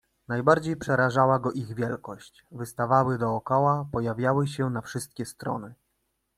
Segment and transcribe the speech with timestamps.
[0.27, 2.45] Najbardziej przerażała go ich wielkość.
[2.65, 5.73] Wstawały dookoła, pojawiały się na wszystkie strony